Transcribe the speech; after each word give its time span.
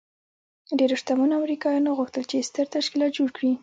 ډېرو 0.79 0.95
شتمنو 1.01 1.39
امریکایانو 1.41 1.97
غوښتل 1.99 2.23
چې 2.29 2.45
ستر 2.49 2.65
تشکیلات 2.75 3.11
جوړ 3.17 3.29
کړي 3.37 3.51